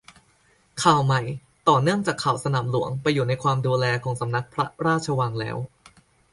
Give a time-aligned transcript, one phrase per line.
[0.83, 1.21] ข่าวใหม่
[1.69, 5.57] ต่อเนื่องจากข่าวสนามหลวงไปอยู่ในความดูแลของสำนักพระราชวังแล้ว